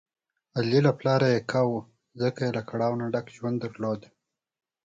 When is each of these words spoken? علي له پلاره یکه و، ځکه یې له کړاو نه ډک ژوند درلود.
علي 0.57 0.79
له 0.85 0.91
پلاره 0.99 1.27
یکه 1.37 1.61
و، 1.65 1.71
ځکه 2.21 2.39
یې 2.45 2.51
له 2.57 2.63
کړاو 2.69 2.93
نه 3.01 3.05
ډک 3.13 3.27
ژوند 3.35 3.57
درلود. 3.63 4.01